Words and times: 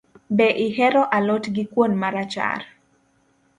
Be 0.37 0.47
ihero 0.65 1.03
a 1.15 1.19
lot 1.27 1.45
gi 1.55 1.63
kuon 1.73 1.91
marachar. 2.01 2.59